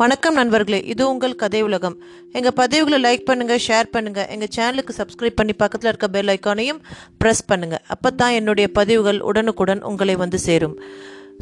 [0.00, 1.94] வணக்கம் நண்பர்களே இது உங்கள் கதை உலகம்.
[2.36, 6.80] எங்கள் பதிவுகளை லைக் பண்ணுங்கள் ஷேர் பண்ணுங்கள் எங்கள் சேனலுக்கு சப்ஸ்கிரைப் பண்ணி பக்கத்தில் இருக்க பெல் ஐக்கானையும்
[7.20, 10.74] ப்ரெஸ் பண்ணுங்கள் அப்போ தான் என்னுடைய பதிவுகள் உடனுக்குடன் உங்களை வந்து சேரும்.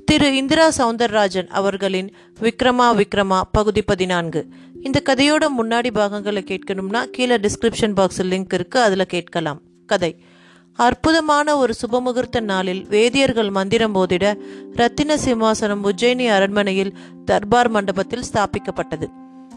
[0.09, 2.11] திரு இந்திரா சவுந்தரராஜன் அவர்களின்
[2.41, 4.43] விக்ரமா விக்ரமா பகுதி பதினான்கு.
[4.89, 9.63] இந்த கதையோட முன்னாடி பாகங்களை கேட்கணும்னா கீழே டிஸ்கிரிப்ஷன் பாக்ஸில் லிங்க் இருக்குது அதில் கேட்கலாம்.
[9.87, 10.13] கதை.
[10.73, 14.37] அற்புதமான ஒரு சுபமுகூர்த்த நாளில் வேதியர்கள் மந்திரம் போதிட
[14.73, 19.07] ரத்தின சிம்மாசனம் உஜ்ஜயினி அரண்மனையில் தர்பார் மண்டபத்தில் ஸ்தாபிக்கப்பட்டது.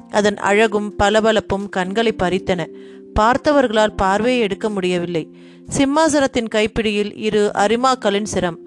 [0.10, 2.68] அதன் அழகும் பளபளப்பும் கண்களை பறித்தன.
[3.20, 5.36] பார்த்தவர்களால் பார்வையை எடுக்க முடியவில்லை.
[5.78, 8.58] சிம்மாசனத்தின் கைப்பிடியில் இரு அரிமாக்களின் சிரம்.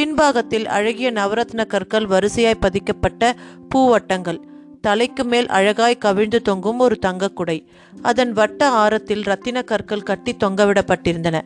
[0.00, 3.34] பின்பாகத்தில் அழகிய நவரத்ன கற்கள் வரிசையாய் பதிக்கப்பட்ட
[3.74, 4.40] பூவட்டங்கள்.
[4.86, 7.58] தலைக்கு மேல் அழகாய் கவிழ்ந்து தொங்கும் ஒரு தங்கக்குடை
[8.02, 11.36] அதன் வட்ட ஆரத்தில் ரத்தின கற்கள் கட்டி தொங்கவிடப்பட்டிருந்தன.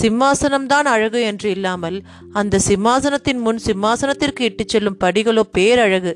[0.00, 1.98] சிம்மாசனம்தான் அழகு என்று இல்லாமல்
[2.32, 6.12] அந்த சிம்மாசனத்தின் முன் சிம்மாசனத்திற்கு இட்டுச் செல்லும் படிகளோ பேரழகு.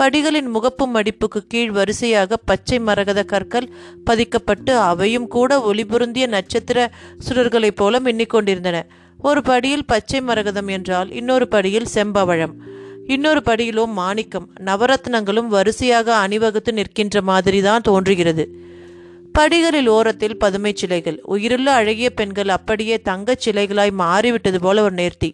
[0.00, 3.68] படிகளின் முகப்பு மடிப்புக்கு கீழ் வரிசையாக பச்சை மரகத கற்கள்
[4.10, 6.90] பதிக்கப்பட்டு அவையும் கூட ஒளிபுருந்திய நட்சத்திர
[7.28, 8.78] சுடர்களைப் போல மின்னிக்கொண்டிருந்தன
[9.18, 12.54] ஒரு படியில் பச்சை மரகதம் என்றால் இன்னொரு படியில் செம்பவழம்.
[13.06, 18.54] இன்னொரு படியிலோ மாணிக்கம் நவரத்னங்களும் வரிசையாக அணிவகுத்து நிற்கின்ற மாதிரி தான் தோன்றுகிறது.
[19.32, 25.32] படிகளில் ஓரத்தில் பதுமை சிலைகள் உயிருள்ள அழகிய பெண்கள் அப்படியே தங்கச் சிலைகளாய் மாறிவிட்டது போல ஒரு நேர்த்தி.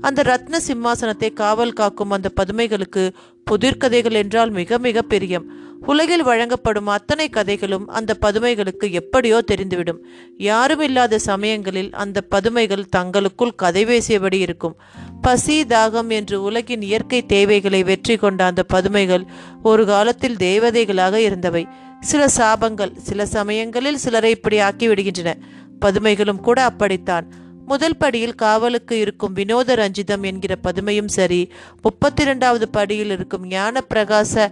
[0.00, 3.12] அந்த ரத்ன சிம்மாசனத்தை காவல் காக்கும் அந்த பதுமைகளுக்கு
[3.50, 5.67] புதிர்கதைகள் என்றால் மிக மிக பிரியம்.
[5.86, 9.98] உலகில் வழங்கப்படும் அத்தனை கதைகளும் அந்த பதுமைகளுக்கு எப்படியோ தெரிந்துவிடும்.
[10.36, 14.76] யாரும் இல்லாத சமயங்களில் அந்த பதுமைகள் தங்களுக்குள் கதை பேசியபடி இருக்கும்.
[15.20, 19.26] பசி தாகம் என்று உலகின் இயற்கை தேவைகளை வெற்றி கொண்ட அந்த பதுமைகள்
[19.62, 21.66] ஒரு காலத்தில் தேவதைகளாக இருந்தவை.
[22.00, 25.34] சில சாபங்கள் சில சமயங்களில் சிலரை இப்படி ஆக்கிவிடுகின்றன.
[25.80, 27.46] பதுமைகளும் கூட அப்படித்தான்.
[27.66, 34.50] முதல் படியில் காவலுக்கு இருக்கும் வினோத ரஞ்சிதம் என்கிற பதுமையும் சரி முப்பத்தி இரண்டாவது படியில் இருக்கும் ஞான பிரகாச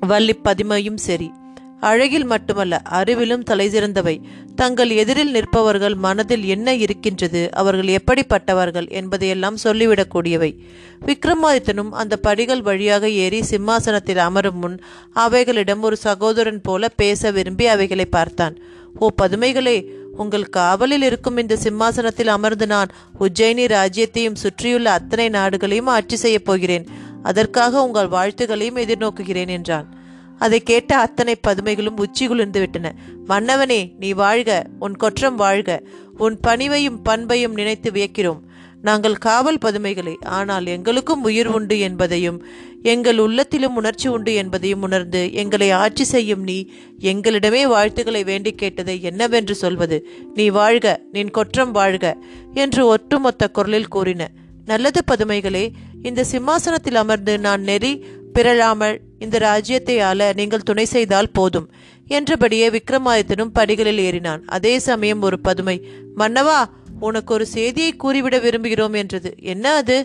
[0.00, 1.32] வள்ளி பதுமையும் சரி.
[1.80, 4.20] அழகில் மட்டுமல்ல அறிவிலும் தலை சிறந்தவை.
[4.54, 10.58] தங்கள் எதிரில் நிற்பவர்கள் மனதில் என்ன இருக்கின்றது அவர்கள் எப்படிப்பட்டவர்கள் என்பதையெல்லாம் சொல்லிவிடக்கூடியவை.
[11.06, 14.80] விக்ரமாதித்தனும் அந்த படிகள் வழியாக ஏறி சிம்மாசனத்தில் அமரும் முன்
[15.14, 18.58] அவைகளிடம் ஒரு சகோதரன் போல பேச விரும்பி அவைகளை பார்த்தான்.
[18.98, 19.84] ஓ பதுமைகளே
[20.16, 22.88] உங்கள் காவலில் இருக்கும் இந்த சிம்மாசனத்தில் அமர்ந்து நான்
[23.20, 26.86] உஜ்ஜயினி ராஜ்யத்தையும் சுற்றியுள்ள அத்தனை நாடுகளையும் ஆட்சி செய்யப் போகிறேன்.
[27.22, 29.98] அதற்காக உங்கள் வாழ்த்துகளையும் எதிர்நோக்குகிறேன் என்றான்.
[30.38, 32.94] அதை கேட்ட அத்தனை பதுமைகளும் உச்சி குளிர்ந்து விட்டன.
[33.28, 35.82] மன்னவனே நீ வாழ்க உன் கொற்றம் வாழ்க.
[36.18, 38.40] உன் பணிவையும் பண்பையும் நினைத்து வியக்கிறோம்.
[38.82, 42.46] நாங்கள் காவல் பதுமைகளே ஆனால் எங்களுக்கும் உயிர் உண்டு என்பதையும்
[42.82, 46.68] எங்கள் உள்ளத்திலும் உணர்ச்சி உண்டு என்பதையும் உணர்ந்து எங்களை ஆட்சி செய்யும் நீ
[47.00, 50.06] எங்களிடமே வாழ்த்துக்களை வேண்டி கேட்டதை என்னவென்று சொல்வது?
[50.34, 52.16] நீ வாழ்க நின் கொற்றம் வாழ்க
[52.54, 54.30] என்று ஒட்டுமொத்த குரலில் கூறின.
[54.66, 55.72] நல்லது பதுமைகளே
[56.02, 57.92] இந்த சிம்மாசனத்தில் அமர்ந்து நான் நெறி
[58.32, 61.66] பிறழாமல் இந்த ராஜ்யத்தை ஆள நீங்கள் துணை செய்தால் போதும்
[62.08, 64.42] என்றபடியே விக்ரமாதித்தனும் படிகளில் ஏறினான்.
[64.46, 65.76] அதே சமயம் ஒரு பதுமை
[66.16, 66.60] மன்னவா
[67.00, 69.30] உனக்கு ஒரு செய்தியை கூறிவிட விரும்புகிறோம் என்றது.
[69.40, 69.98] என்ன அது?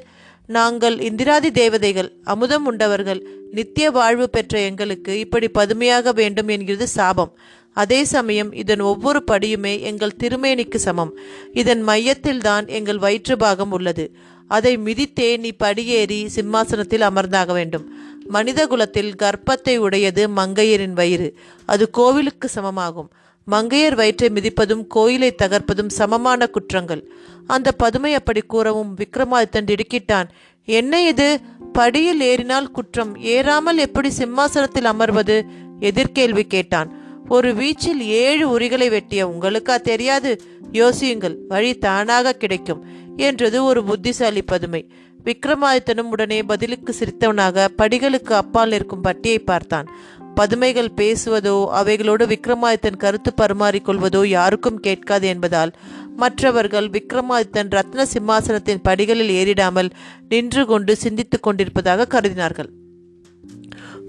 [0.48, 7.32] நாங்கள் இந்திராதி தேவதைகள் அமுதம் உண்டவர்கள் நித்திய வாழ்வு பெற்ற எங்களுக்கு இப்படி பதுமையாக வேண்டும் என்கிறது சாபம்.
[7.76, 11.18] அதே சமயம் இதன் ஒவ்வொரு படியுமே எங்கள் திருமேனிக்கு சமம்.
[11.54, 14.16] இதன் மையத்தில்தான் எங்கள் வயிற்று பாகம் உள்ளது.
[14.48, 17.86] அதை மிதித்தே நீ படியேறி சிம்மாசனத்தில் அமர்ந்தாக வேண்டும்.
[18.28, 21.38] மனித குலத்தில் கர்ப்பத்தை உடையது மங்கையரின் வயிறு.
[21.66, 23.10] அது கோவிலுக்கு சமமாகும்.
[23.52, 27.12] மங்கையர் வயிற்றை மிதிப்பதும் கோயிலை தகர்ப்பதும் சமமான குற்றங்கள்.
[27.48, 30.30] அந்த பதுமை அப்படி கூறவும் விக்ரமாதித்தன் திடுக்கிட்டான்.
[30.66, 31.40] என்ன இது?
[31.74, 33.18] படியில் ஏறினால் குற்றம்.
[33.18, 35.46] ஏறாமல் எப்படி சிம்மாசனத்தில் அமர்வது?
[35.80, 37.05] எதிர்கேள்வி கேட்டான்.
[37.30, 40.42] ஒரு வீச்சில் ஏழு உரிகளை வெட்டிய உங்களுக்கா தெரியாது?
[40.72, 42.86] யோசியுங்கள் வழி தானாக கிடைக்கும்
[43.18, 44.90] என்றது ஒரு புத்திசாலி பதுமை.
[45.24, 49.90] விக்ரமாதித்தனும் உடனே பதிலுக்கு சிரித்தவனாக படிகளுக்கு அப்பால் நிற்கும் பட்டியை பார்த்தான்.
[50.36, 55.72] பதுமைகள் பேசுவதோ அவைகளோடு விக்ரமாதித்தன் கருத்து பரிமாறிக்கொள்வதோ யாருக்கும் கேட்காது என்பதால்
[56.16, 59.92] மற்றவர்கள் விக்ரமாதித்தன் ரத்ன சிம்மாசனத்தின் படிகளில் ஏறிடாமல்
[60.30, 62.72] நின்று கொண்டு சிந்தித்துக் கொண்டிருப்பதாக கருதினார்கள்.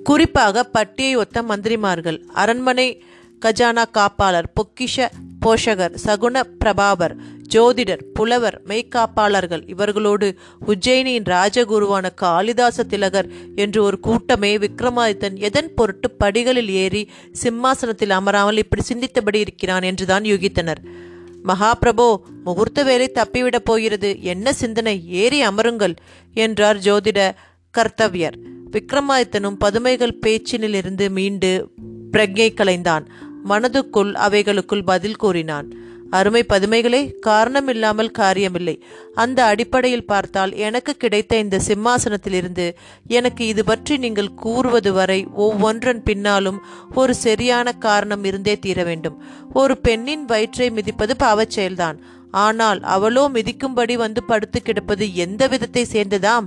[0.07, 3.03] குறிப்பாக பட்டியை ஒத்த மந்திரிமார்கள் அரண்மனை
[3.43, 5.07] கஜானா காப்பாளர் பொக்கிஷ
[5.47, 7.15] போஷகர் சகுன பிரபாவர்
[7.55, 10.29] ஜோதிடர் புலவர் மெய்காப்பாளர்கள் இவர்களோடு
[10.67, 18.83] உஜ்ஜயினியின் ராஜகுருவான காளிதாச திலகர் என்று ஒரு கூட்டமே விக்ரமாதித்தன் எதன் பொருட்டு படிகளில் ஏறி சிம்மாசனத்தில் அமராமல் இப்படி
[18.89, 20.83] சிந்தித்தபடி இருக்கிறான் என்றுதான் யூகித்தனர்.
[21.45, 22.09] மகாபிரபோ
[22.45, 24.23] முகூர்த்த வேலை தப்பிவிடப் போகிறது.
[24.23, 25.09] என்ன சிந்தனை?
[25.09, 25.97] ஏறி அமருங்கள்
[26.35, 27.31] என்றார் ஜோதிட
[27.75, 28.39] கர்த்தவியர்.
[28.73, 31.51] விக்ரமாதித்தனும் பதுமைகள் பேச்சினிலிருந்து மீண்டு
[32.13, 33.05] பிரக்ஞை கலைந்தான்.
[33.49, 35.69] மனதுக்குள் அவைகளுக்குள் பதில் கூறினான்.
[36.11, 38.75] அருமை பதுமைகளே காரணமில்லாமல் காரியமில்லை.
[39.15, 42.67] அந்த அடிப்படையில் பார்த்தால் எனக்கு கிடைத்த இந்த சிம்மாசனத்திலிருந்து
[43.07, 46.61] எனக்கு இது பற்றி நீங்கள் கூறுவது வரை ஒவ்வொன்றன் பின்னாலும்
[46.95, 49.17] ஒரு சரியான காரணம் இருந்தே தீர வேண்டும்.
[49.53, 51.99] ஒரு பெண்ணின் வயிற்றை மிதிப்பது பாவச் செயல்தான்.
[52.31, 56.47] ஆனால் அவளோ மிதிக்கும்படி வந்து படுத்து கிடப்பது எந்த விதத்தை சேர்ந்ததாம்?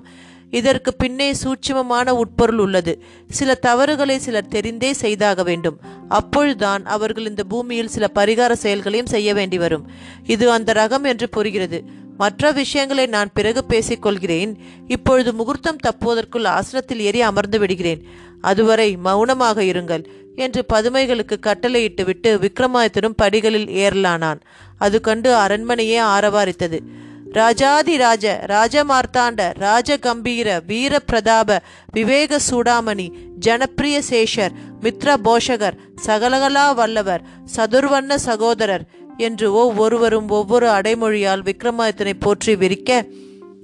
[0.51, 3.03] இதற்கு பின்னே சூட்சுமமான உட்பொருள் உள்ளது.
[3.29, 5.79] சில தவறுகளை சிலர் தெரிந்தே செய்தாக வேண்டும்.
[6.09, 9.91] அப்பொழுதுதான் அவர்கள் இந்த பூமியில் சில பரிகார செயல்களையும் செய்ய வேண்டி வரும்.
[10.23, 11.83] இது அந்த ரகம் என்று புரிகிறது.
[12.17, 14.55] மற்ற விஷயங்களை நான் பிறகு பேசிக்கொள்கிறேன்
[14.87, 18.05] இப்பொழுது முகூர்த்தம் தப்புவதற்குள் ஆசனத்தில் ஏறி அமர்ந்து விடுகிறேன்.
[18.41, 20.05] அதுவரை மௌனமாக இருங்கள்
[20.35, 24.41] என்று பதுமைகளுக்கு கட்டளையிட்டு விட்டு விக்ரமாதித்தனும் படிகளில் ஏறலானான்.
[24.77, 26.79] அது கண்டு அரண்மனையே ஆரவாரித்தது.
[27.31, 31.59] ராஜாதி ராஜ ராஜமார்த்தாண்ட ராஜகம்பீர வீர பிரதாப
[31.91, 33.07] விவேக சூடாமணி
[33.39, 38.85] ஜனப்பிரிய சேஷர் மித்ர போஷகர் சகலகலா வல்லவர் சதுர்வண்ண சகோதரர்
[39.17, 43.05] என்று ஒவ்வொருவரும் ஒவ்வொரு அடைமொழியால் விக்ரமாதித்தனை போற்றி விரிக்க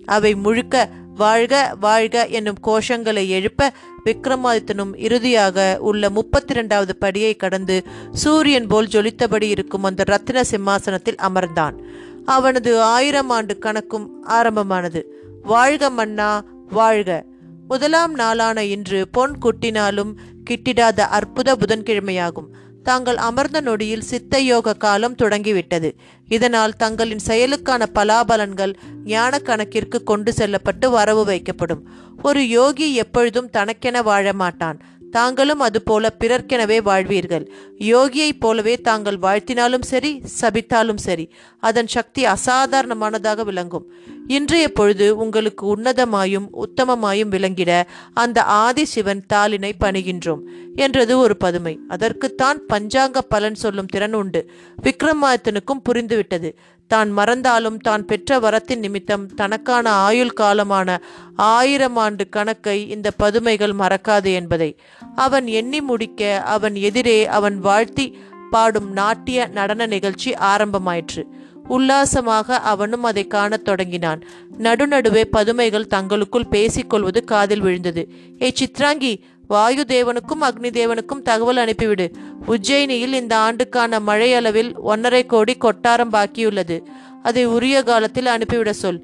[0.05, 3.71] அவை முழுக்க வாழ்க வாழ்க என்னும் கோஷங்களை எழுப்ப
[4.05, 7.83] விக்ரமாதித்தனும் இறுதியாக உள்ள முப்பத்தி இரண்டாவது படியை கடந்து
[8.13, 11.77] சூரியன் போல் ஜொலித்தபடி இருக்கும் அந்த ரத்தின சிம்மாசனத்தில் அமர்ந்தான்.
[12.25, 15.13] அவனது ஆயிரம் ஆண்டு கணக்கும் ஆரம்பமானது.
[15.41, 17.25] வாழ்க மன்னா வாழ்க.
[17.67, 20.13] முதலாம் நாளான இன்று பொன் குட்டினாலும்
[20.49, 22.47] கிட்டிடாத அற்புத புதன்கிழமையாகும்.
[22.83, 25.95] தாங்கள் அமர்ந்த நொடியில் சித்த யோக காலம் தொடங்கிவிட்டது.
[26.27, 28.73] இதனால் தங்களின் செயலுக்கான பலாபலன்கள்
[29.05, 31.81] ஞான கணக்கிற்கு கொண்டு செல்லப்பட்டு வரவு வைக்கப்படும்.
[32.23, 34.81] ஒரு யோகி எப்பொழுதும் தனக்கென வாழ மாட்டான்.
[35.15, 37.45] தாங்களும் அதுபோல பிறர்க்கெனவே வாழ்வீர்கள்.
[37.91, 41.25] யோகியைப் போலவே தாங்கள் வாழ்த்தினாலும் சரி சபித்தாலும் சரி
[41.59, 43.87] அதன் சக்தி அசாதாரணமானதாக விளங்கும்.
[44.27, 47.71] இன்றைய பொழுது உங்களுக்கு உன்னதமாயும் உத்தமமாயும் விளங்கிட
[48.13, 50.43] அந்த ஆதி சிவன் தாளினை பணிகின்றோம்
[50.75, 51.73] என்றது ஒரு பதுமை.
[51.87, 54.41] அதற்குத்தான் பஞ்சாங்க பலன் சொல்லும் திறன் உண்டு.
[54.81, 56.49] விக்ரமாதித்தனுக்கும் புரிந்துவிட்டது.
[56.87, 60.97] தான் மறந்தாலும் தான் பெற்ற வரத்தின் நிமித்தம் தனக்கான ஆயுள் காலமான
[61.35, 64.77] ஆயிரம் ஆண்டு கணக்கை இந்த பதுமைகள் மறக்காது என்பதை.
[65.15, 68.17] அவன் எண்ணி முடிக்க அவன் எதிரே அவன் வாழ்த்தி
[68.51, 71.23] பாடும் நாட்டிய நடன நிகழ்ச்சி ஆரம்பமாயிற்று.
[71.67, 74.23] உல்லாசமாக அவனும் அதை காணத் தொடங்கினான்.
[74.57, 78.11] நடுநடுவே பதுமைகள் தங்களுக்குள் பேசிக்கொள்வது காதில் விழுந்தது.
[78.41, 82.13] ஏ சித்ராங்கி வாயு தேவனுக்கும் அக்னி தேவனுக்கும் தகவல் அனுப்பிவிடு.
[82.47, 86.85] உஜ்ஜயினியில் இந்த ஆண்டுக்கான மழை அளவில் ஒன்றரை கோடி கொட்டாரம் பாக்கியுள்ளது.
[87.23, 89.03] அதை உரிய காலத்தில் அனுப்பிவிட சொல்.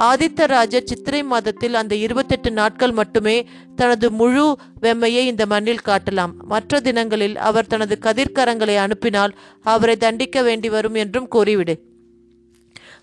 [0.00, 6.32] ஆதித்த ராஜர் சித்திரை மாதத்தில் அந்த இருபத்தெட்டு நாட்கள் மட்டுமே தனது முழு வெம்மையை இந்த மண்ணில் காட்டலாம்.
[6.44, 11.89] மற்ற தினங்களில் அவர் தனது கதிர்க்கரங்களை அனுப்பினால் அவரை தண்டிக்க வேண்டி வரும் என்றும் கூறிவிடு.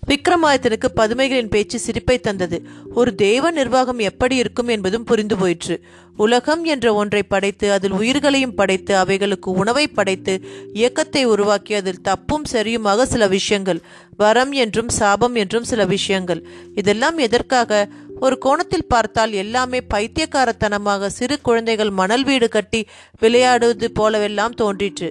[0.08, 2.58] விக்ரமாதித்தனுக்கு பதுமைகளின் பேச்சு சிரிப்பை தந்தது.
[2.94, 5.84] ஒரு தேவ நிர்வாகம் எப்படி இருக்கும் என்பதும் புரிந்து போயிற்று.
[6.16, 10.34] உலகம் என்ற ஒன்றை படைத்து அதில் உயிர்களையும் படைத்து அவைகளுக்கு உணவை படைத்து
[10.72, 13.80] இயக்கத்தை உருவாக்கி அதில் தப்பும் சரியுமாக சில விஷயங்கள்
[14.16, 16.46] வரம் என்றும் சாபம் என்றும் சில விஷயங்கள்.
[16.74, 17.88] இதெல்லாம் எதற்காக?
[18.20, 22.86] ஒரு கோணத்தில் பார்த்தால் எல்லாமே பைத்தியக்காரத்தனமாக சிறு குழந்தைகள் மணல் வீடு கட்டி
[23.20, 25.10] விளையாடுவது போலவெல்லாம் தோன்றிற்று.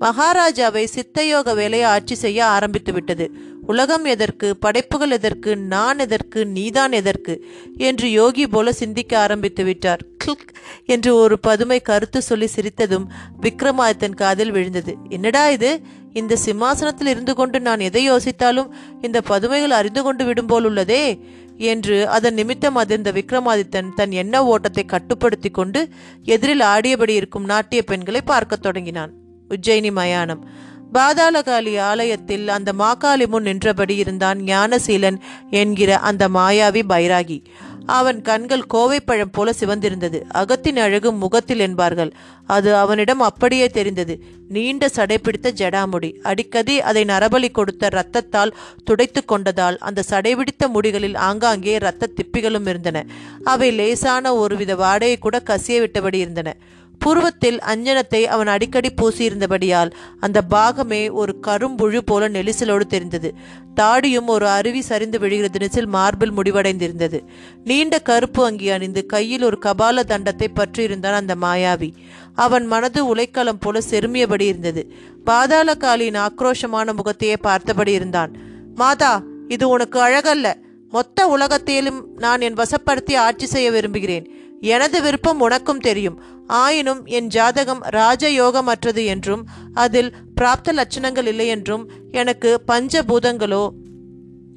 [0.00, 3.26] மகாராஜாவை சித்தயோக வேலையை ஆட்சி செய்ய ஆரம்பித்து விட்டது
[3.66, 7.44] உலகம் எதற்கு படைப்புகள் எதற்கு நான் எதற்கு நீதான் எதற்கு
[7.76, 10.00] என்று யோகி போல சிந்திக்க ஆரம்பித்து விட்டார்.
[10.24, 10.54] கில்க்
[10.86, 13.06] என்று ஒரு பதுமை கருத்து சொல்லி சிரித்ததும்
[13.42, 14.96] விக்ரமாதித்தன் காதில் விழுந்தது.
[15.08, 15.80] என்னடா இது?
[16.12, 18.68] இந்த சிம்மாசனத்தில் இருந்து கொண்டு நான் எதை யோசித்தாலும்
[19.02, 21.20] இந்த பதுமைகள் அறிந்து கொண்டு விடும் போல் உள்ளதே
[21.56, 25.88] என்று அதன் நிமித்தம் அதிர்ந்த விக்ரமாதித்தன் தன் எண்ண ஓட்டத்தை கட்டுப்படுத்தி கொண்டு
[26.22, 29.12] எதிரில் ஆடியபடி இருக்கும் நாட்டிய பெண்களை பார்க்கத் தொடங்கினான்.
[29.48, 30.72] உஜ்ஜயினி மயானம்.
[30.98, 35.20] பாதாளகாளி ஆலயத்தில் அந்த மாக்காளி முன் நின்றபடி இருந்தான் ஞானசீலன்
[35.50, 37.44] என்கிற அந்த மாயாவி பைராகி.
[37.86, 40.22] அவன் கண்கள் கோவைப்பழம் போல சிவந்திருந்தது.
[40.30, 42.12] அகத்தின் அழகு முகத்தில் என்பார்கள்.
[42.46, 44.14] அது அவனிடம் அப்படியே தெரிந்தது.
[44.48, 46.10] நீண்ட சடைபிடித்த ஜடாமுடி.
[46.22, 53.06] அடிக்கடி அதை நரபலி கொடுத்த இரத்தத்தால் துடைத்து கொண்டதால் அந்த சடைபிடித்த முடிகளில் ஆங்காங்கே இரத்த திப்பிகளும் இருந்தன.
[53.44, 56.56] அவை லேசான ஒருவித வாடையை கூட கசிய விட்டபடி இருந்தன.
[56.98, 63.34] புருவத்தில் அஞ்சனத்தை அவன் அடிக்கடி பூசியிருந்தபடியால் அந்த பாகமே ஒரு கரும்புழு போல நெரிசலோடு தெரிந்தது.
[63.80, 67.20] தாடியும் ஒரு அருவி சரிந்து விழுகிற தினசில் மார்பில் முடிவடைந்திருந்தது.
[67.64, 71.90] நீண்ட கருப்பு அங்கி அணிந்து கையில் ஒரு கபால தண்டத்தை பற்றியிருந்தான் அந்த மாயாவி.
[72.34, 74.92] அவன் மனது உலைக்களம் போல செருமியபடி இருந்தது.
[75.26, 78.32] பாதாளகாலியின் ஆக்ரோஷமான முகத்தையே பார்த்தபடி இருந்தான்.
[78.74, 80.54] மாதா இது உனக்கு அழகல்ல.
[80.90, 84.28] மொத்த உலகத்திலும் நான் என் வசப்படுத்தி ஆட்சி செய்ய விரும்புகிறேன்.
[84.64, 86.18] எனது விருப்பம் உனக்கும் தெரியும்.
[86.46, 89.42] ஆயினும் என் ஜாதகம் ராஜயோகமற்றது என்றும்
[89.74, 93.64] அதில் பிராப்த லட்சணங்கள் இல்லை என்றும் எனக்கு பஞ்சபூதங்களோ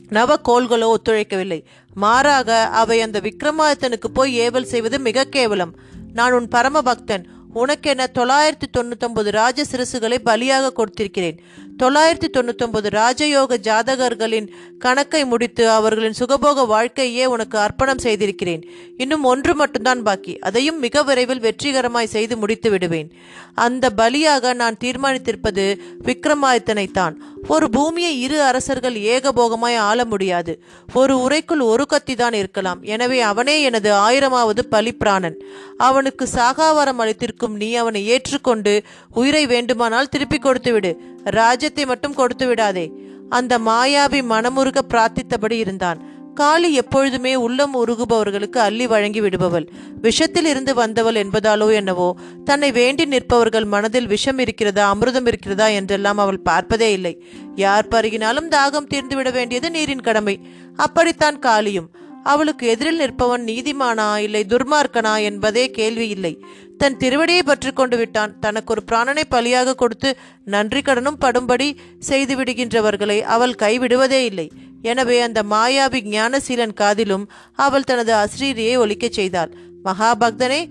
[0.10, 1.60] நவகோள்களோ ஒத்துழைக்கவில்லை.
[1.94, 2.50] மாறாக
[2.82, 5.74] அவை அந்த விக்ரமாதித்தனுக்கு போய் ஏவல் செய்வது மிக கேவலம்.
[6.14, 7.26] நான் உன் பரமபக்தன்.
[7.64, 11.38] உனக்கென தொள்ளாயிரத்தி தொண்ணூத்தொன்பது ராஜ சிரசுகளை பலியாக கொடுத்திருக்கிறேன்.
[11.84, 14.48] தொள்ளாயிரத்தி தொண்ணூத்தொன்பது ராஜயோக ஜாதகர்களின்
[14.80, 18.64] கணக்கை முடித்து அவர்களின் சுகபோக வாழ்க்கையே உனக்கு அர்ப்பணம் செய்திருக்கிறேன்.
[18.98, 20.40] இன்னும் ஒன்று மட்டும்தான் பாக்கி.
[20.40, 23.12] அதையும் மிக விரைவில் வெற்றிகரமாய் செய்து முடித்து விடுவேன்.
[23.54, 25.66] அந்த பலியாக நான் தீர்மானித்திருப்பது
[26.04, 27.14] விக்ரமாதித்தனைத்தான்.
[27.48, 30.54] ஒரு பூமியை இரு அரசர்கள் ஏகபோகமாய் ஆள முடியாது.
[30.94, 32.82] ஒரு உரைக்குள் ஒரு கத்தி தான் இருக்கலாம்.
[32.82, 35.38] எனவே அவனே எனது ஆயிரமாவது பலிப்பிராணன்.
[35.78, 42.92] அவனுக்கு சாகாவரம் அளித்திருக்கும் நீ அவனை ஏற்றுக்கொண்டு உயிரை வேண்டுமானால் திருப்பி கொடுத்து விடு ராஜ்யத்தை மட்டும் கொடுத்து விடாதே.
[43.30, 46.16] அந்த மாயாவி மனமுருக பிரார்த்தித்தபடி இருந்தான்.
[46.34, 49.68] காளி எப்பொழுதுமே உள்ளம் உருகுபவர்களுக்கு அள்ளி வழங்கி விடுபவள்.
[50.02, 56.40] விஷத்தில் இருந்து வந்தவள் என்பதாலோ என்னவோ தன்னை வேண்டி நிற்பவர்கள் மனதில் விஷம் இருக்கிறதா அமிர்தம் இருக்கிறதா என்றெல்லாம் அவள்
[56.40, 57.24] பார்ப்பதே இல்லை.
[57.56, 60.40] யார் பருகினாலும் தாகம் தீர்ந்து விட வேண்டியது நீரின் கடமை.
[60.76, 61.90] அப்படித்தான் காளியும்.
[62.34, 66.34] அவளுக்கு எதிரில் நிற்பவன் நீதிமானா இல்லை துர்மார்க்கனா என்பதே கேள்வி இல்லை.
[66.82, 68.34] தன் திருவடியை பற்றி கொண்டு விட்டான்.
[68.40, 70.10] தனக்கு ஒரு பிராணனை பலியாக கொடுத்து
[70.54, 71.68] நன்றி கடனும் படும்படி
[72.10, 74.48] செய்து விடுகின்றவர்களை அவள் கைவிடுவதே இல்லை.
[74.82, 77.26] எனவே அந்த மாயாவி ஞானசீலன் காதிலும்
[77.66, 79.52] அவள் தனது அஸ்ரீரியை ஒலிக்கச் செய்தாள்.
[79.88, 80.62] மகாபக்தனே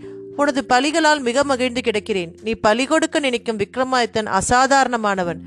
[0.40, 2.32] உனது பலிகளால் மிக மகிழ்ந்து கிடக்கிறேன்.
[2.46, 5.40] நீ பலி கொடுக்க நினைக்கும் விக்ரமாதித்தன் அசாதாரணமானவன்.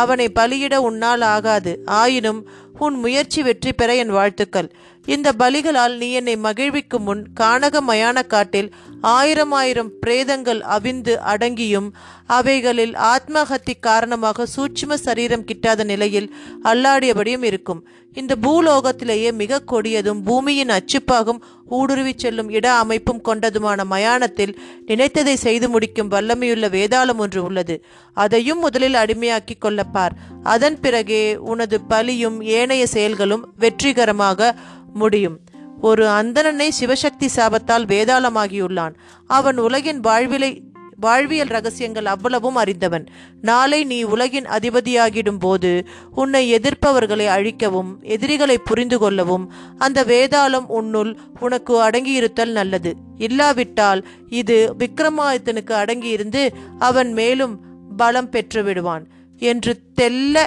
[0.00, 1.72] அவனை பலியிட உன்னால் ஆகாது.
[2.00, 2.40] ஆயினும்
[2.84, 4.68] உன் முயற்சி வெற்றி பெற என் வாழ்த்துக்கள்.
[5.06, 8.68] இந்த பலிகளால் நீ என்னை மகிழ்விக்கும் முன் கானக மயான காட்டில்
[9.00, 11.88] ஆயிரம் ஆயிரம் பிரேதங்கள் அவிந்து அடங்கியும்
[12.26, 16.34] அவைகளில் ஆத்மஹத்தி காரணமாக சூட்சும சரீரம் கிட்டாத நிலையில்
[16.64, 17.82] அல்லாடியபடியும் இருக்கும்.
[18.12, 24.54] இந்த பூலோகத்திலேயே மிக கொடியதும் பூமியின் அச்சுப்பாகும் ஊடுருவி செல்லும் இட அமைப்பும் கொண்டதுமான மயானத்தில்
[24.86, 27.84] நினைத்ததை செய்து முடிக்கும் வல்லமையுள்ள வேதாளம் ஒன்று உள்ளது.
[28.14, 34.54] அதையும் முதலில் அடிமையாக்கிக் கொள்ளப்பார் அதன் பிறகே உனது பலியும் ஏனைய செயல்களும் வெற்றிகரமாக
[34.94, 35.40] முடியும்.
[35.80, 38.94] ஒரு அந்தணனை சிவசக்தி சாபத்தால் வேதாளமாகியுள்ளான்.
[39.26, 40.60] அவன் உலகின் வாழ்விலை
[41.00, 43.06] வாழ்வியல் ரகசியங்கள் அவ்வளவும் அறிந்தவன்.
[43.40, 51.88] நாளை நீ உலகின் அதிபதியாகிடும் போது உன்னை எதிர்ப்பவர்களை அழிக்கவும் எதிரிகளை புரிந்து கொள்ளவும் அந்த வேதாளம் உன்னுள் உனக்கு
[51.88, 52.94] அடங்கியிருத்தல் நல்லது.
[53.16, 57.60] இல்லாவிட்டால் இது விக்ரமாதித்தனுக்கு அடங்கியிருந்து அவன் மேலும்
[57.96, 60.46] பலம் பெற்று விடுவான் என்று தெல்ல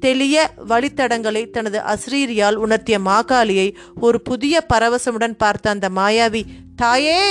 [0.00, 0.36] தெளிய
[0.68, 6.42] வழித்தடங்களை தனது அஸ்ரீரியால் உணர்த்திய மாகாளியை ஒரு புதிய பரவசமுடன் பார்த்த அந்த மாயாவி
[6.76, 7.22] தாயே!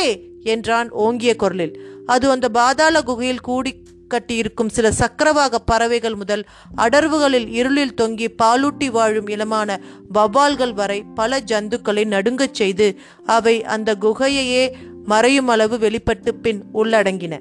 [0.43, 1.79] என்றான் ஓங்கிய குரலில்.
[2.05, 6.43] அது அந்த பாதாள குகையில் கூடி கட்டியிருக்கும் சில சக்கரவாக பறவைகள் முதல்
[6.75, 9.69] அடர்வுகளில் இருளில் தொங்கி பாலூட்டி வாழும் இளமான
[10.13, 14.63] வவ்வால்கள் வரை பல ஜந்துக்களை நடுங்கச் செய்து அவை அந்த குகையையே
[15.03, 17.33] மறையும் அளவு வெளிப்பட்டு பின் உள்ளடங்கின.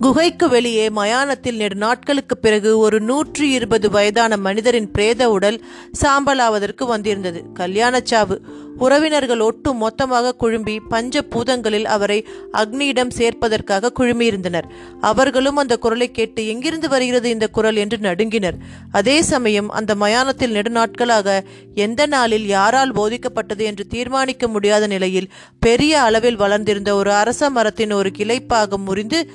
[0.00, 5.64] குகைக்கு வெளியே மயானத்தில் நெடு நாட்களுக்கு பிறகு ஒரு நூற்றி இருபது வயதான மனிதரின் பிரேத உடல்
[6.02, 7.44] சாம்பலாவதற்கு வந்திருந்தது.
[7.54, 8.36] கல்யாணச்சாவு
[8.78, 14.64] உறவினர்கள் ஒட்டு மொத்தமாக குழும்பி பஞ்ச பூதங்களில் அவரை அக்னியிடம் சேர்ப்பதற்காக குழுமியிருந்தனர்.
[15.00, 17.76] அவர்களும் அந்த குரலை கேட்டு எங்கிருந்து வருகிறது இந்த குரல்?
[17.76, 18.54] என்று நடுங்கினர்.
[18.92, 21.42] அதே சமயம் அந்த மயானத்தில் நெடுநாட்களாக
[21.74, 28.10] எந்த நாளில் யாரால் போதிக்கப்பட்டது என்று தீர்மானிக்க முடியாத நிலையில் பெரிய அளவில் வளர்ந்திருந்த ஒரு அரச மரத்தின் ஒரு
[28.18, 29.30] கிளைப்பாக முறிந்து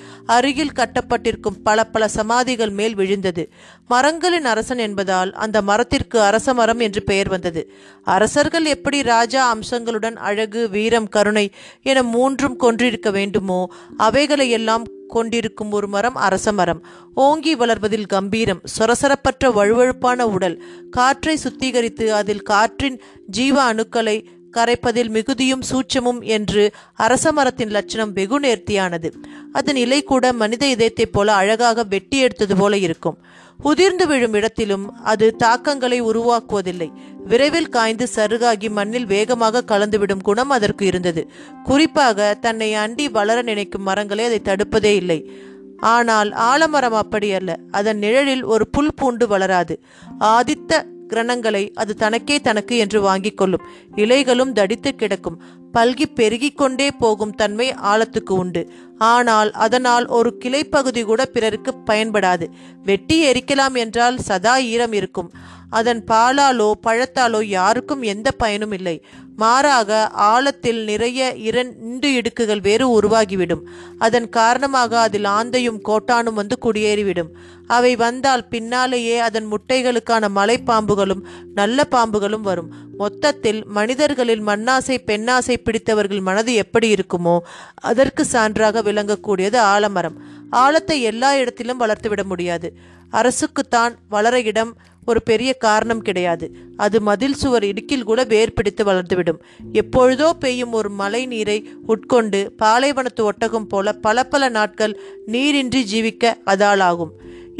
[0.49, 3.43] அருகில் கட்டப்பட்டிருக்கும் பல பல சமாதிகள் மேல் விழுந்தது.
[3.87, 7.61] மரங்களின் அரசன் என்பதால் அந்த மரத்திற்கு அரச மரம் என்று பெயர் வந்தது.
[8.03, 11.45] அரசர்கள் எப்படி ராஜா அம்சங்களுடன் அழகு வீரம் கருணை
[11.81, 13.59] என மூன்றும் கொன்றிருக்க வேண்டுமோ
[13.99, 16.81] அவைகளையெல்லாம் கொண்டிருக்கும் ஒரு மரம் அரச மரம்.
[17.15, 20.57] ஓங்கி வளர்வதில் கம்பீரம் சொரசரப்பற்ற வழுவழுப்பான உடல்
[20.91, 24.17] காற்றை சுத்திகரித்து அதில் காற்றின் ஜீவ அணுக்களை
[24.57, 29.11] கரைப்பதில் மிகுதியும் சூட்சமும் என்று அரச மரத்தின் லட்சணம் வெகு நேர்த்தியானது.
[29.51, 33.17] அதன் இலை கூட மனித இதயத்தைப் போல அழகாக வெட்டி எடுத்தது போல இருக்கும்.
[33.61, 36.91] உதிர்ந்து விழும் இடத்திலும் அது தாக்கங்களை உருவாக்குவதில்லை.
[37.25, 41.31] விரைவில் காய்ந்து சருகாகி மண்ணில் வேகமாக கலந்துவிடும் குணம் அதற்கு இருந்தது.
[41.63, 45.31] குறிப்பாக தன்னை அண்டி வளர நினைக்கும் மரங்களே அதை தடுப்பதே இல்லை.
[45.77, 47.57] ஆனால் ஆலமரம் அப்படி அல்ல.
[47.71, 49.83] அதன் நிழலில் ஒரு புல் பூண்டு வளராது.
[50.19, 53.61] ஆதித்த கிரணங்களை அது தனக்கே தனக்கு என்று வாங்கிக் கொள்ளும்.
[53.95, 55.41] இலைகளும் தடித்து கிடக்கும்.
[55.77, 58.71] பல்கி பெருகிக் கொண்டே போகும் தன்மை ஆழத்துக்கு உண்டு.
[58.99, 62.47] ஆனால் அதனால் ஒரு கிளைப்பகுதி கூட பிறருக்கு பயன்படாது.
[62.83, 65.31] வெட்டி எரிக்கலாம் என்றால் சதா ஈரம் இருக்கும்.
[65.69, 69.05] அதன் பாலாலோ பழத்தாலோ யாருக்கும் எந்த பயனும் இல்லை.
[69.35, 73.61] மாறாக ஆழத்தில் நிறைய இரண்டு இடுக்குகள் வேறு உருவாகிவிடும்.
[73.97, 77.29] அதன் காரணமாக அதில் ஆந்தையும் கோட்டானும் வந்து குடியேறிவிடும்.
[77.67, 82.71] அவை வந்தால் பின்னாலேயே அதன் முட்டைகளுக்கான மலைப்பாம்புகளும் நல்ல பாம்புகளும் வரும்.
[82.97, 87.37] மொத்தத்தில் மனிதர்களில் மண்ணாசை பெண்ணாசை பிடித்தவர்கள் மனது எப்படி இருக்குமோ
[87.75, 90.17] அதற்கு சான்றாக விளங்கக்கூடியது ஆலமரம்.
[90.49, 92.69] ஆழத்தை எல்லா இடத்திலும் வளர்த்துவிட முடியாது.
[93.11, 94.71] அரசுக்குத்தான் வளர இடம்
[95.05, 96.45] ஒரு பெரிய காரணம் கிடையாது.
[96.77, 99.39] அது மதில் சுவர் இடுக்கில் கூட வேர் பிடித்து வளர்ந்துவிடும்.
[99.73, 104.93] எப்பொழுதோ பெய்யும் ஒரு மழை நீரை உட்கொண்டு பாலைவனத்து ஒட்டகம் போல பல பல நாட்கள்
[105.25, 107.13] நீரின்றி ஜீவிக்க அதாளாகும்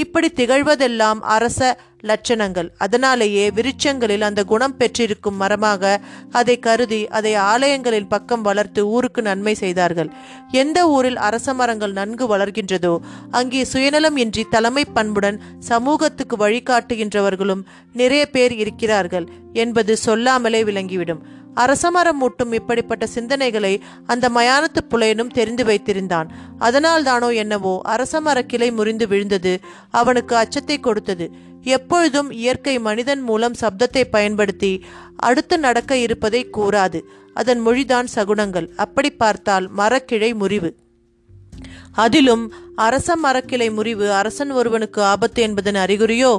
[0.04, 1.60] இப்படி திகழ்வதெல்லாம் அரச
[2.10, 2.68] லட்சணங்கள்.
[2.86, 5.84] அதனாலேயே விருட்சங்களில் அந்த குணம் பெற்றிருக்கும் மரமாக
[6.40, 10.10] அதை கருதி அதை ஆலயங்களில் பக்கம் வளர்த்து ஊருக்கு நன்மை செய்தார்கள்.
[10.62, 12.94] எந்த ஊரில் அரச மரங்கள் நன்கு வளர்கின்றதோ
[13.40, 15.40] அங்கே சுயநலம் இன்றி தலைமை பண்புடன்
[15.72, 17.66] சமூகத்துக்கு வழிகாட்டுகின்றவர்களும்
[18.02, 19.28] நிறைய பேர் இருக்கிறார்கள்
[19.64, 21.22] என்பது சொல்லாமலே விளங்கிவிடும்.
[21.62, 23.74] அரசமரம் மூட்டும் இப்படிப்பட்ட சிந்தனைகளை
[24.06, 26.28] அந்த மயானத்து புலையனும் தெரிந்து வைத்திருந்தான்.
[26.60, 29.54] அதனால் தானோ என்னவோ அரசமர கிளை முறிந்து விழுந்தது
[29.90, 31.28] அவனுக்கு அச்சத்தை கொடுத்தது.
[31.64, 34.74] எப்பொழுதும் இயற்கை மனிதன் மூலம் சப்தத்தை பயன்படுத்தி
[35.16, 37.00] அடுத்து நடக்க இருப்பதை கூறாது.
[37.34, 38.68] அதன் மொழிதான் சகுனங்கள்.
[38.76, 40.72] அப்படி பார்த்தால் மரக்கிளை முறிவு.
[41.92, 42.44] அதிலும்
[42.76, 46.32] அரச மரக்கிளை முறிவு அரசன் ஒருவனுக்கு ஆபத்து என்பதன் அறிகுறியோ?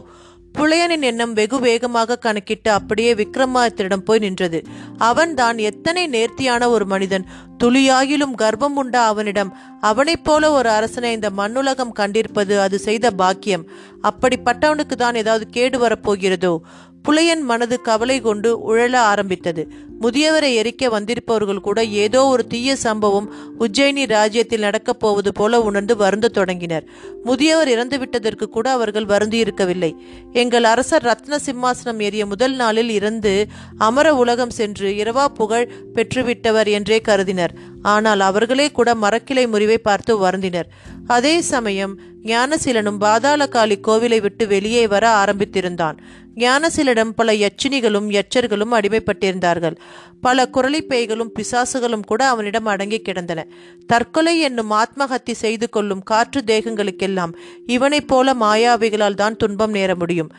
[0.59, 4.63] புலையனின் எண்ணம் வெகு வேகமாக கணக்கிட்டு அப்படியே விக்ரமாதித்தரிடம் போய் நின்றது.
[4.99, 7.27] அவன் தான் எத்தனை நேர்த்தியான ஒரு மனிதன்.
[7.65, 13.67] துளியாயிலும் கர்ப்பம் உண்ட அவனிடம் அவனைப் போல ஒரு அரசனை இந்த மண்ணுலகம் கண்டிருப்பது அது செய்த பாக்கியம்.
[14.03, 16.61] அப்படிப்பட்டவனுக்கு தான் ஏதாவது கேடு வரப்போகிறதோ?
[17.05, 19.63] புலையன் மனது கவலை கொண்டு உழல ஆரம்பித்தது.
[20.01, 23.27] முதியவரை எரிக்க வந்திருப்பவர்கள் கூட ஏதோ ஒரு தீய சம்பவம்
[23.59, 26.85] உஜ்ஜயினி ராஜ்யத்தில் நடக்கப் போவது போல உணர்ந்து வருந்த தொடங்கினர்.
[27.25, 29.93] முதியவர் இறந்துவிட்டதற்கு கூட அவர்கள் வருந்தியிருக்கவில்லை
[30.33, 33.47] எங்கள் அரசர் ரத்ன சிம்மாசனம் ஏறிய முதல் நாளில் இருந்து
[33.79, 37.55] அமர உலகம் சென்று இரவா புகழ் பெற்றுவிட்டவர் என்றே கருதினர்.
[37.83, 40.71] ஆனால் அவர்களே கூட மரக்கிளை முறிவை பார்த்து வருந்தினர்.
[41.07, 45.97] அதே சமயம் ஞானசீலனும் பாதாளகாளி கோவிலை விட்டு வெளியே வர ஆரம்பித்திருந்தான்.
[46.41, 49.77] ஞானசிலிடம் பல யச்சினிகளும் யச்சர்களும் அடிமைப்பட்டிருந்தார்கள்.
[50.21, 53.47] பல குரலி பேய்களும் பிசாசுகளும் கூட அவனிடம் அடங்கி கிடந்தன.
[53.87, 57.33] தற்கொலை என்னும் ஆத்மஹத்தி செய்து கொள்ளும் காற்று தேகங்களுக்கெல்லாம்
[57.67, 60.33] இவனைப் போல மாயாவிகளால் தான் துன்பம் நேர முடியும்.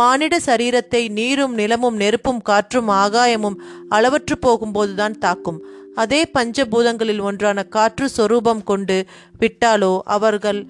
[0.00, 3.58] மானிட சரீரத்தை நீரும் நிலமும் நெருப்பும் காற்றும் ஆகாயமும்
[3.90, 5.60] அளவற்று போகும்போதுதான் தாக்கும்.
[5.94, 8.96] அதே பஞ்சபூதங்களில் ஒன்றான காற்று சொரூபம் கொண்டு
[9.40, 10.60] விட்டாலோ அவர்கள்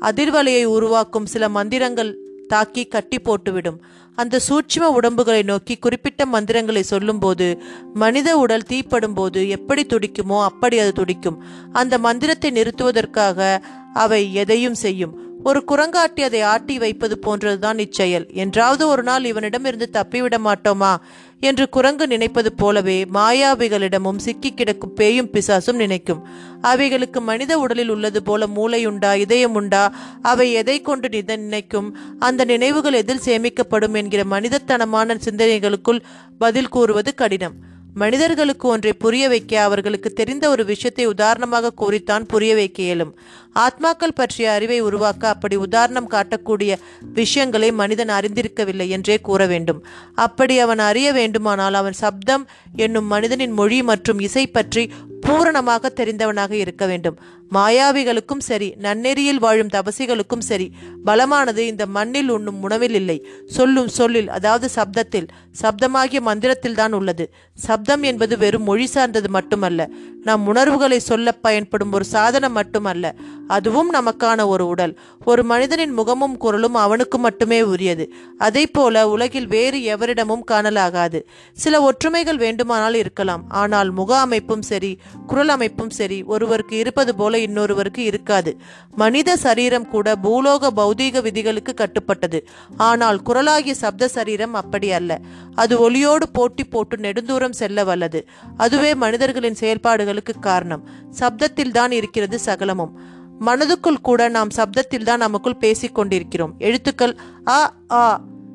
[0.00, 2.12] அதிர்வலையை உருவாக்கும் சில மந்திரங்கள்
[2.48, 3.78] தாக்கி கட்டி போட்டுவிடும்.
[4.16, 7.62] அந்த சூட்சும உடம்புகளை நோக்கி குறிப்பிட்ட மந்திரங்களை சொல்லும்போது
[7.94, 11.42] மனித உடல் தீப்படும் போது எப்படி துடிக்குமோ அப்படி அது துடிக்கும்.
[11.72, 13.60] அந்த மந்திரத்தை நிறுத்துவதற்காக
[13.96, 15.14] அவை எதையும் செய்யும்.
[15.44, 18.32] ஒரு குரங்காட்டி அதை ஆட்டி வைப்பது போன்றதுதான் இச்செயல்.
[18.32, 20.96] என்றாவது ஒரு நாள் இவனிடமிருந்து தப்பிவிட மாட்டோமா?
[21.40, 26.26] என்று குரங்கு நினைப்பது போலவே மாயாவிகளிடமும் சிக்கி கிடக்கும் பேயும் பிசாசும் நினைக்கும்.
[26.60, 29.88] அவைகளுக்கு மனித உடலில் உள்ளது போல மூளையுண்டா இதயமுண்டா?
[30.22, 31.96] அவை எதை கொண்டு நித நினைக்கும்?
[32.18, 36.00] அந்த நினைவுகள் எதில் சேமிக்கப்படும் என்கிற மனிதத்தனமான சிந்தனைகளுக்குள்
[36.38, 37.74] பதில் கூறுவது கடினம்.
[37.94, 43.18] மனிதர்களுக்கு ஒன்றை புரிய வைக்க அவர்களுக்கு தெரிந்த ஒரு விஷயத்தை உதாரணமாக கூறித்தான் புரிய வைக்க இயலும்.
[43.64, 46.72] ஆத்மாக்கள் பற்றிய அறிவை உருவாக்க அப்படி உதாரணம் காட்டக்கூடிய
[47.18, 49.80] விஷயங்களை மனிதன் அறிந்திருக்கவில்லை என்றே கூற வேண்டும்.
[50.26, 54.84] அப்படி அவன் அறிய வேண்டுமானால் அவன் சப்தம் என்னும் மனிதனின் மொழி மற்றும் இசை பற்றி
[55.20, 57.16] பூரணமாக தெரிந்தவனாக இருக்க வேண்டும்.
[57.54, 60.66] மாயாவிகளுக்கும் சரி நன்னெறியில் வாழும் தபசிகளுக்கும் சரி
[61.04, 63.16] பலமானது இந்த மண்ணில் உண்ணும் உணவில் இல்லை.
[63.56, 65.28] சொல்லும் சொல்லில் அதாவது சப்தத்தில்
[65.62, 67.24] சப்தமாகிய மந்திரத்தில் தான் உள்ளது.
[67.58, 69.88] சப்தம் என்பது வெறும் மொழி சார்ந்தது மட்டுமல்ல
[70.28, 73.14] நம் உணர்வுகளை சொல்ல பயன்படும் ஒரு சாதனம் மட்டுமல்ல
[73.48, 74.98] அதுவும் நமக்கான ஒரு உடல்.
[75.24, 78.12] ஒரு மனிதனின் முகமும் குரலும் அவனுக்கு மட்டுமே உரியது.
[78.38, 81.20] அதை போல உலகில் வேறு எவரிடமும் காணலாகாது.
[81.52, 83.44] சில ஒற்றுமைகள் வேண்டுமானால் இருக்கலாம்.
[83.48, 88.56] ஆனால் முக அமைப்பும் சரி குரல் அமைப்பும் சரி ஒருவருக்கு இருப்பது போல இன்னொருவருக்கு இருக்காது.
[88.94, 92.40] மனித சரீரம் கூட பூலோக பௌதீக விதிகளுக்கு கட்டுப்பட்டது.
[92.76, 95.20] ஆனால் குரலாகிய சப்த சரீரம் அப்படி அல்ல.
[95.54, 98.26] அது ஒளியோடு போட்டி போட்டு நெடுந்தூரம் செல்ல வல்லது.
[98.56, 100.88] அதுவே மனிதர்களின் செயல்பாடுகளுக்கு காரணம்.
[101.18, 103.14] சப்தத்தில் தான் இருக்கிறது சகலமும்.
[103.40, 107.60] மனதுக்குள் கூட நாம் சப்தத்தில் தான் நமக்குள் பேசிக் கொண்டிருக்கிறோம் எழுத்துக்கள் அ
[107.92, 108.04] ஆ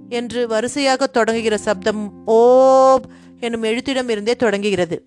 [0.10, 3.06] என்று வரிசையாக தொடங்குகிற சப்தம் ஓம்
[3.40, 4.98] என்னும் எழுத்திடம் இருந்தே தொடங்குகிறது.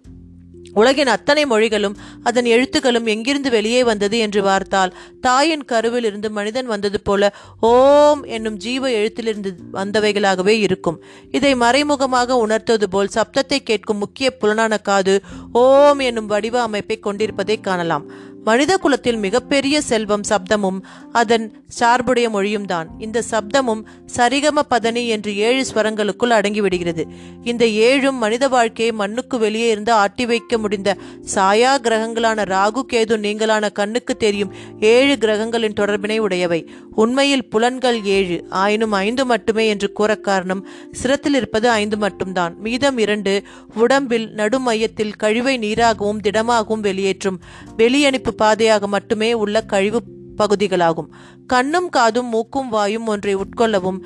[0.75, 7.01] உலகின் அத்தனை மொழிகளும் அதன் எழுத்துக்களும் எங்கிருந்து வெளியே வந்தது என்று பார்த்தால் தாயின் கருவில் இருந்து மனிதன் வந்தது
[7.01, 11.01] போல ஓம் என்னும் ஜீவ எழுத்திலிருந்து வந்தவைகளாகவே இருக்கும்.
[11.31, 18.07] இதை மறைமுகமாக உணர்த்துவது போல் சப்தத்தை கேட்கும் முக்கிய புலனான காது ஓம் என்னும் வடிவ அமைப்பை கொண்டிருப்பதை காணலாம்.
[18.45, 20.79] மனித குலத்தில் மிகப்பெரிய செல்வம் சப்தமும்
[21.13, 21.47] அதன்
[21.79, 22.89] சார்புடைய மொழியும் தான்.
[22.99, 23.83] இந்த சப்தமும்
[24.17, 27.05] சரிகம பதனி என்று ஏழு ஸ்வரங்களுக்குள் அடங்கிவிடுகிறது.
[27.45, 30.97] இந்த ஏழும் மனித வாழ்க்கையை மண்ணுக்கு வெளியே இருந்து ஆட்டி வைக்க முடிந்த
[31.35, 36.61] சாயா கிரகங்களான ராகு கேது நீங்களான கண்ணுக்கு தெரியும் ஏழு கிரகங்களின் தொடர்பினை உடையவை.
[36.95, 40.67] உண்மையில் புலன்கள் ஏழு ஆயினும் ஐந்து மட்டுமே என்று கூற காரணம்
[41.03, 42.55] சிரத்தில் இருப்பது ஐந்து மட்டும்தான்.
[42.61, 43.43] மீதம் இரண்டு
[43.75, 47.41] உடம்பில் நடுமையத்தில் கழிவை நீராகவும் திடமாகவும் வெளியேற்றும்.
[47.77, 50.03] வெளியனுப்பு பாதையாக மட்டுமே உள்ள கழிவு
[50.39, 51.09] பகுதிகளாகும்.
[51.47, 53.99] கண்ணும் காதும் மூக்கும் வாயும் ஒன்றை உட்கொள்ளவும்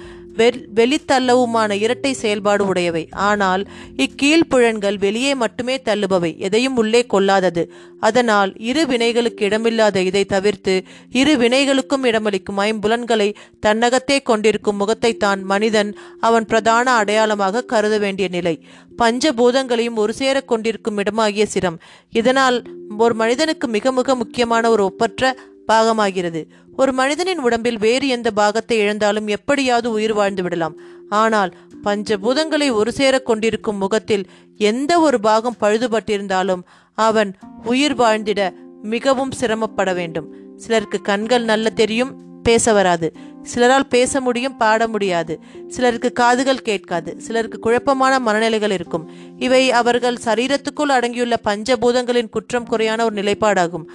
[0.78, 3.04] வெளித்தள்ளவுமான இரட்டை செயல்பாடு உடையவை.
[3.28, 3.62] ஆனால்
[4.06, 7.64] இக்கீழ்ப்புழன்கள் வெளியே மட்டுமே தள்ளுபவை எதையும் உள்ளே கொள்ளாதது.
[8.00, 10.74] அதனால் இரு வினைகளுக்கு இடமில்லாத இதை தவிர்த்து
[11.20, 13.28] இரு வினைகளுக்கும் இடமளிக்கும் ஐம்புலன்களை
[13.66, 15.90] தன்னகத்தே கொண்டிருக்கும் முகத்தை தான் மனிதன்
[16.28, 18.54] அவன் பிரதான அடையாளமாக கருத வேண்டிய நிலை.
[19.02, 21.78] பஞ்சபூதங்களையும் ஒரு சேர கொண்டிருக்கும் இடமாகிய சிரம்.
[22.20, 22.58] இதனால்
[23.04, 25.32] ஒரு மனிதனுக்கு மிக மிக முக்கியமான ஒரு ஒப்பற்ற
[25.68, 26.46] பாகமாகிறது.
[26.76, 30.78] ஒரு மனிதனின் உடம்பில் வேறு எந்த பாகத்தை இழந்தாலும் எப்படியாவது உயிர் வாழ்ந்து விடலாம்.
[31.08, 31.54] ஆனால்
[31.84, 36.62] பஞ்சபூதங்களை ஒரு சேர கொண்டிருக்கும் முகத்தில் எந்த ஒரு பாகம் பழுதுபட்டிருந்தாலும்
[36.94, 38.52] அவன் உயிர் வாழ்ந்திட
[38.82, 40.34] மிகவும் சிரமப்பட வேண்டும்.
[40.56, 43.08] சிலருக்கு கண்கள் நல்ல தெரியும் பேச வராது.
[43.42, 45.34] சிலரால் பேச முடியும் பாட முடியாது.
[45.68, 47.10] சிலருக்கு காதுகள் கேட்காது.
[47.26, 49.04] சிலருக்கு குழப்பமான மனநிலைகள் இருக்கும்.
[49.38, 53.86] இவை அவர்கள் சரீரத்துக்குள் அடங்கியுள்ள பஞ்சபூதங்களின் குற்றம் குறையான ஒரு நிலைப்பாடாகும்.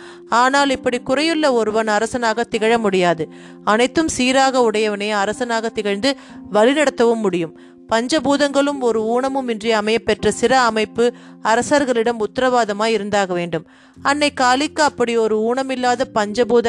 [0.41, 3.25] ஆனால் இப்படி குறையுள்ள ஒருவன் அரசனாக திகழ முடியாது.
[3.63, 6.11] அனைத்தும் சீராக உடையவனே அரசனாக திகழ்ந்து
[6.51, 7.53] வழிநடத்தவும் முடியும்.
[7.93, 11.05] பஞ்சபூதங்களும் ஒரு ஊனமும் இன்றி அமையப்பெற்ற சிற அமைப்பு
[11.43, 13.67] அரசர்களிடம் உத்தரவாதமாய் இருந்தாக வேண்டும்.
[14.01, 16.67] அன்னை காளிக்கு அப்படி ஒரு ஊனமில்லாத பஞ்சபூத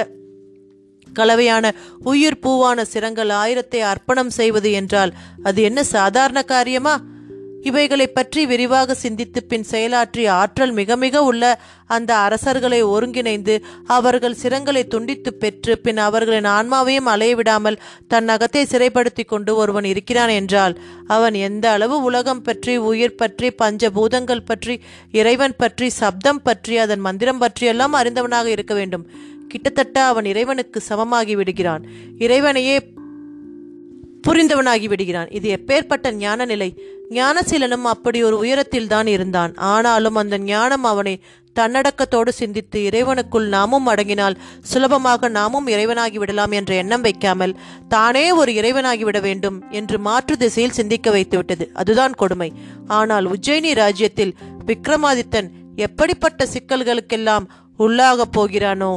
[1.12, 7.00] கலவையான உயிர் பூவான சிரங்கள் ஆயிரத்தை அர்ப்பணம் செய்வது என்றால் அது என்ன சாதாரண காரியமா?
[7.62, 14.86] இவைகளை பற்றி விரிவாக சிந்தித்து பின் செயலாற்றிய ஆற்றல் மிக மிக உள்ள அந்த அரசர்களை ஒருங்கிணைந்து அவர்கள் சிரங்களை
[14.86, 21.70] துண்டித்து பெற்று பின் அவர்களின் ஆன்மாவையும் அலையவிடாமல் தன் அகத்தை சிறைப்படுத்தி கொண்டு ஒருவன் இருக்கிறான் என்றால் அவன் எந்த
[21.70, 28.46] அளவு உலகம் பற்றி உயிர் பற்றி பஞ்சபூதங்கள் பற்றி இறைவன் பற்றி சப்தம் பற்றி அதன் மந்திரம் பற்றியெல்லாம் அறிந்தவனாக
[28.46, 29.32] இருக்க வேண்டும்.
[29.48, 31.83] கிட்டத்தட்ட அவன் இறைவனுக்கு சமமாகி விடுகிறான்.
[32.18, 32.76] இறைவனையே
[34.26, 35.30] புரிந்தவனாகி விடுகிறான்.
[35.30, 36.68] இது எப்பேற்பட்ட ஞான நிலை
[37.11, 39.52] ஞானசீலனும் அப்படி ஒரு உயரத்தில் தான் இருந்தான்.
[39.57, 41.14] ஆனாலும் அந்த ஞானம் அவனை
[41.57, 47.57] தன்னடக்கத்தோடு சிந்தித்து இறைவனுக்குள் நாமும் அடங்கினால் சுலபமாக நாமும் இறைவனாகி விடலாம் என்ற எண்ணம் வைக்காமல்
[47.88, 52.50] தானே ஒரு இறைவனாகி விட வேண்டும் என்று மாற்று திசையில் சிந்திக்க வைத்துவிட்டது அதுதான் கொடுமை.
[52.87, 57.46] ஆனால் உஜ்ஜயினி ராஜ்யத்தில் விக்ரமாதித்தன் எப்படிப்பட்ட சிக்கல்களுக்கெல்லாம்
[57.78, 58.92] உள்ளாகப் போகிறானோ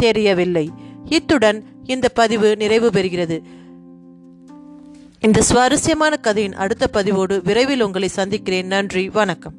[0.00, 0.66] தெரியவில்லை.
[1.04, 3.42] இத்துடன் இந்த பதிவு நிறைவு பெறுகிறது.
[5.20, 8.66] இந்த சுவாரஸ்யமான கதையின் அடுத்த பதிவோடு விரைவில் உங்களை சந்திக்கிறேன்.
[8.66, 9.54] நன்றி வணக்கம்.